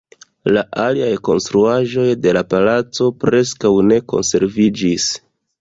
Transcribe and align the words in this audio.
La 0.53 0.61
aliaj 0.83 1.09
konstruaĵoj 1.27 2.07
de 2.25 2.33
la 2.39 2.43
palaco 2.55 3.13
preskaŭ 3.25 3.75
ne 3.93 4.03
konserviĝis. 4.15 5.11